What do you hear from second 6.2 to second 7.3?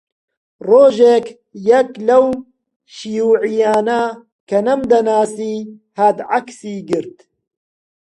عەکسی گرت